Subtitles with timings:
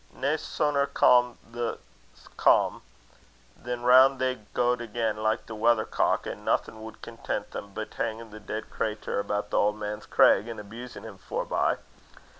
[0.11, 1.77] Nae suner cam the
[2.35, 2.81] calm,
[3.55, 8.31] than roun' they gaed again like the weathercock, an' naething wad content them bit hingin'
[8.31, 11.77] the deid craytur about the auld man's craig, an' abusin' him forby.